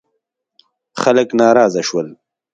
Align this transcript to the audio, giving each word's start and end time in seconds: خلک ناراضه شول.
خلک 1.01 1.27
ناراضه 1.39 1.81
شول. 1.87 2.07